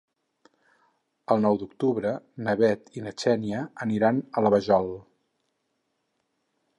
El 1.33 1.41
nou 1.43 1.59
d'octubre 1.63 2.13
na 2.47 2.55
Bet 2.63 2.89
i 2.99 3.03
na 3.07 3.13
Xènia 3.23 3.61
aniran 3.87 4.23
a 4.41 4.45
la 4.47 4.53
Vajol. 4.57 4.89